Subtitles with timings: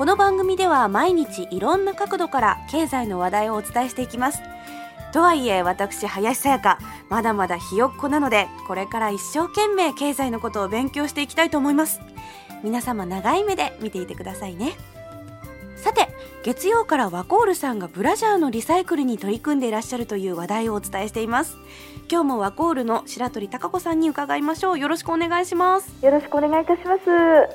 [0.00, 4.40] この番組では毎日いろんな角度から経済の話題をお伝えしていきます。
[5.12, 6.78] とはいえ私林さやか
[7.10, 12.00] まだまだひよっこなのでこれから一生懸命経済のことを勉強していきたいと思います。
[12.64, 14.72] 皆様長い目で見ていてくださいね。
[15.76, 16.08] さて
[16.44, 21.58] 月曜からワコールさんがブラジャーのリサイクルに取り組んでいらっしゃるという話題をお伝えしています。
[22.10, 24.78] 今日もワコールの白鳥貴子さんに伺いましょう。
[24.78, 25.94] よろしくお願いします。
[26.02, 27.00] よろしくお願いいたします。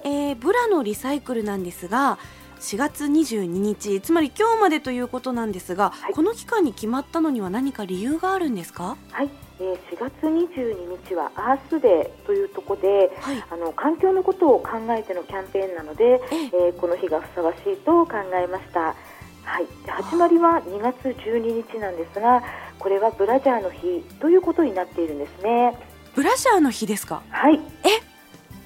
[0.03, 2.19] えー、ブラのリサイクルなんですが
[2.59, 6.13] 4月22日つまり今日までということなんですが、はい。
[6.13, 8.97] この期間に決まったのには何か理由があるんですか？
[9.11, 13.43] はい、えー、4月22日はアースデーというところで、はい。
[13.51, 16.45] あの環境のことを考えてのキャンペーンなので、ええ。
[16.53, 18.95] えーこの日がふさわしいと考えました。
[19.43, 22.43] はい、で始まりは2月12日なんですが、
[22.79, 25.77] これはブラジャーの日ということになっているんですね。
[26.15, 27.21] ブラジャーの日ですか？
[27.29, 27.59] はい、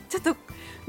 [0.08, 0.36] ちょっと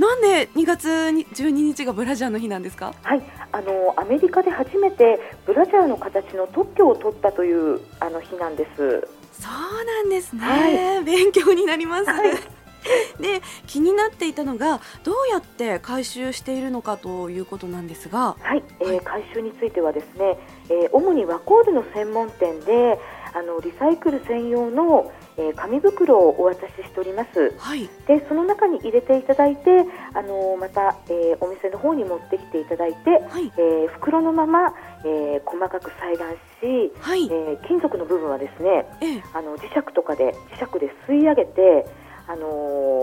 [0.01, 2.95] なんで2月12日がブラジャーの日なんですか？
[3.03, 9.07] はい、あのアメリカで初めてブラジャーの形の特許を取ったというあの日なんです。
[9.33, 12.33] そうなんですね、は勉強になります、はい。
[13.20, 18.37] で気になっていたのがどうやって回収しているのかということなんですが。
[18.41, 20.39] はい、えーはい回収についてはですね、
[20.70, 22.98] えー主にワコールの専門店で
[23.33, 27.55] あのリサイクル専用の、えー紙袋をお渡ししております。
[27.59, 27.89] はい。
[28.06, 33.53] でその中に入れていただいてあのまた、えーお店の方に持ってきていただいて、はい。
[33.56, 37.24] えー袋のまま、えー細かく裁断し、はい。
[37.27, 39.23] えー金属の部分はですねええ。
[39.33, 41.86] あの磁石とかで磁石で吸い上げて、
[42.27, 42.47] あの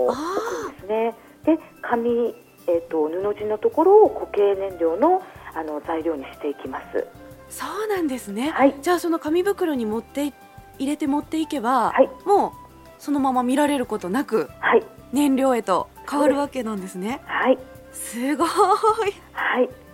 [0.06, 1.16] 置くんですね。
[1.46, 2.36] で紙、
[2.68, 5.22] えー、と布地のところを固形燃料の
[5.56, 7.08] あの材料にしていきます。
[7.50, 8.76] そうなんですね、はい。
[8.82, 10.34] じゃあその紙袋に持ってい
[10.80, 12.10] 入れて持っていけば、はい。
[12.26, 12.52] もう
[13.00, 14.84] そのまま見られることなくはい。
[15.14, 17.22] 燃料へと変わるわけなんですね。
[17.26, 17.58] はい。
[17.94, 18.48] すごい。
[18.48, 19.87] はい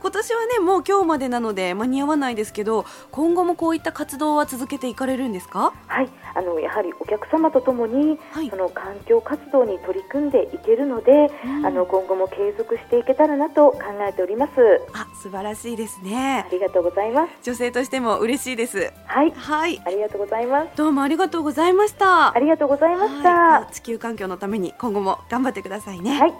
[0.00, 5.72] 今年はねもう今日までなので間に合わないですけど今後もこういった活動は続けていかれるんですか？
[5.86, 6.08] はい。
[6.34, 8.50] あのやはりお客様とともに、はい。
[8.50, 11.66] その環境活動に取り組んでいけるので、うん。
[11.66, 14.52] あの今後も継続していけたらなと考えております。
[14.92, 16.44] あ素晴らしいですね。
[16.46, 17.32] ありがとうございます。
[17.42, 18.92] 女性としても嬉しいです。
[19.06, 19.32] はい。
[19.32, 19.82] はい。
[19.84, 20.68] ありがとうございます。
[20.76, 22.36] どうもありがとうございました。
[22.36, 23.30] ありがとうございました。
[23.30, 23.74] はい。
[23.74, 26.18] 地球環境のために今後も頑張ってくださいね。
[26.18, 26.34] はい。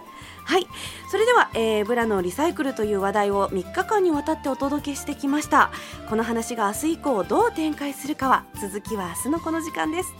[0.45, 0.67] はい、
[1.11, 5.71] それでは、えーブラのリサイクルという話題を3日間にわたってお届けしてきました。
[6.09, 10.13] この話が明日以降どう展開するかは続きは明日のこの時間です。